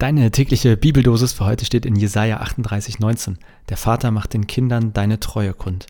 [0.00, 3.36] Deine tägliche Bibeldosis für heute steht in Jesaja 38,19.
[3.68, 5.88] Der Vater macht den Kindern deine Treue kund.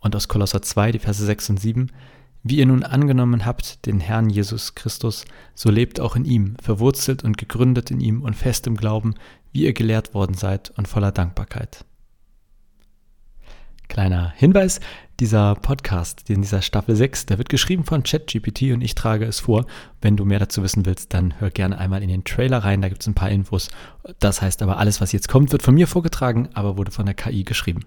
[0.00, 1.92] Und aus Kolosser 2, die Verse 6 und 7.
[2.42, 7.22] Wie ihr nun angenommen habt, den Herrn Jesus Christus, so lebt auch in ihm, verwurzelt
[7.22, 9.14] und gegründet in ihm und fest im Glauben,
[9.52, 11.84] wie ihr gelehrt worden seid und voller Dankbarkeit.
[13.86, 14.80] Kleiner Hinweis,
[15.22, 19.38] dieser Podcast, in dieser Staffel 6, der wird geschrieben von ChatGPT und ich trage es
[19.38, 19.66] vor.
[20.00, 22.88] Wenn du mehr dazu wissen willst, dann hör gerne einmal in den Trailer rein, da
[22.88, 23.68] gibt es ein paar Infos.
[24.18, 27.14] Das heißt aber, alles, was jetzt kommt, wird von mir vorgetragen, aber wurde von der
[27.14, 27.84] KI geschrieben.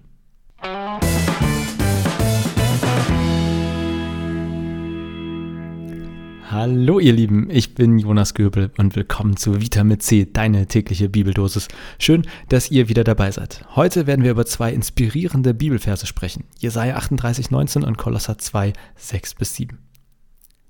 [6.58, 11.68] Hallo ihr Lieben, ich bin Jonas Göbel und willkommen zu Vitamin C, deine tägliche Bibeldosis.
[11.98, 13.62] Schön, dass ihr wieder dabei seid.
[13.76, 16.44] Heute werden wir über zwei inspirierende Bibelverse sprechen.
[16.58, 19.78] Jesaja 38, 19 und Kolosser 2, 6 bis 7.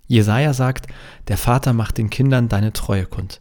[0.09, 0.89] Jesaja sagt,
[1.29, 3.41] der Vater macht den Kindern deine Treue kund.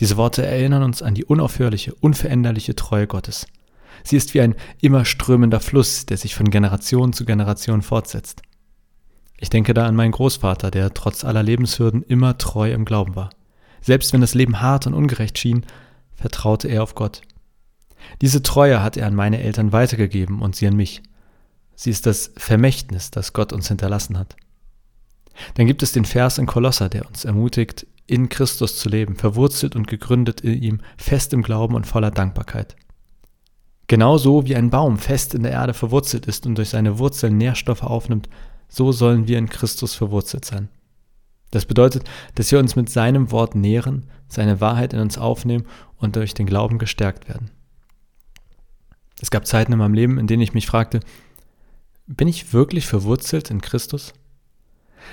[0.00, 3.46] Diese Worte erinnern uns an die unaufhörliche, unveränderliche Treue Gottes.
[4.04, 8.40] Sie ist wie ein immer strömender Fluss, der sich von Generation zu Generation fortsetzt.
[9.38, 13.30] Ich denke da an meinen Großvater, der trotz aller Lebenshürden immer treu im Glauben war.
[13.80, 15.66] Selbst wenn das Leben hart und ungerecht schien,
[16.14, 17.22] vertraute er auf Gott.
[18.20, 21.02] Diese Treue hat er an meine Eltern weitergegeben und sie an mich.
[21.74, 24.36] Sie ist das Vermächtnis, das Gott uns hinterlassen hat.
[25.54, 29.74] Dann gibt es den Vers in Kolosser, der uns ermutigt, in Christus zu leben, verwurzelt
[29.74, 32.76] und gegründet in ihm, fest im Glauben und voller Dankbarkeit.
[33.86, 37.82] Genauso wie ein Baum fest in der Erde verwurzelt ist und durch seine Wurzeln Nährstoffe
[37.82, 38.28] aufnimmt,
[38.74, 40.68] so sollen wir in Christus verwurzelt sein.
[41.50, 46.16] Das bedeutet, dass wir uns mit seinem Wort nähren, seine Wahrheit in uns aufnehmen und
[46.16, 47.50] durch den Glauben gestärkt werden.
[49.20, 51.00] Es gab Zeiten in meinem Leben, in denen ich mich fragte,
[52.06, 54.12] bin ich wirklich verwurzelt in Christus?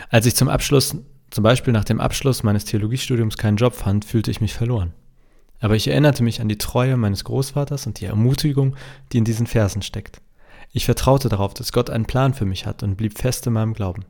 [0.10, 0.96] Als ich zum Abschluss,
[1.30, 4.94] zum Beispiel nach dem Abschluss meines Theologiestudiums keinen Job fand, fühlte ich mich verloren.
[5.60, 8.76] Aber ich erinnerte mich an die Treue meines Großvaters und die Ermutigung,
[9.12, 10.20] die in diesen Versen steckt.
[10.72, 13.74] Ich vertraute darauf, dass Gott einen Plan für mich hat und blieb fest in meinem
[13.74, 14.06] Glauben.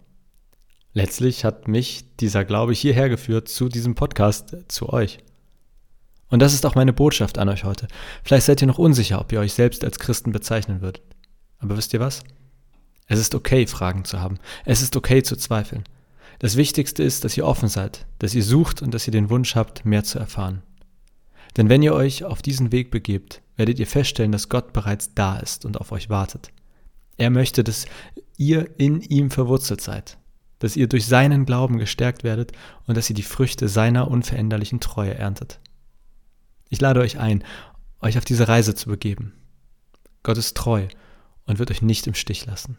[0.94, 5.20] Letztlich hat mich dieser Glaube hierher geführt zu diesem Podcast, zu euch.
[6.30, 7.88] Und das ist auch meine Botschaft an euch heute.
[8.24, 11.02] Vielleicht seid ihr noch unsicher, ob ihr euch selbst als Christen bezeichnen würdet.
[11.60, 12.24] Aber wisst ihr was?
[13.08, 14.38] Es ist okay, Fragen zu haben.
[14.64, 15.84] Es ist okay zu zweifeln.
[16.40, 19.56] Das Wichtigste ist, dass ihr offen seid, dass ihr sucht und dass ihr den Wunsch
[19.56, 20.62] habt, mehr zu erfahren.
[21.58, 25.38] Denn wenn ihr euch auf diesen Weg begebt, werdet ihr feststellen, dass Gott bereits da
[25.38, 26.50] ist und auf euch wartet.
[27.18, 27.86] Er möchte, dass
[28.36, 30.18] ihr in ihm verwurzelt seid,
[30.58, 32.54] dass ihr durch seinen Glauben gestärkt werdet
[32.88, 35.60] und dass ihr die Früchte seiner unveränderlichen Treue erntet.
[36.70, 37.44] Ich lade euch ein,
[38.02, 39.34] euch auf diese Reise zu begeben.
[40.24, 40.88] Gott ist treu
[41.46, 42.78] und wird euch nicht im Stich lassen.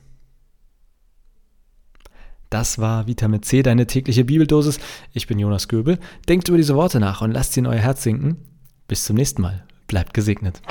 [2.50, 4.80] Das war Vitamin C, deine tägliche Bibeldosis.
[5.12, 6.00] Ich bin Jonas Göbel.
[6.28, 8.38] Denkt über diese Worte nach und lasst sie in euer Herz sinken.
[8.88, 9.64] Bis zum nächsten Mal.
[9.92, 10.62] Bleibt gesegnet.